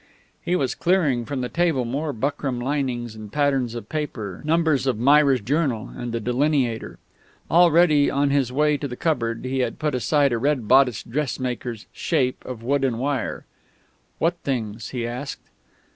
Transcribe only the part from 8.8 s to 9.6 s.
the cupboard he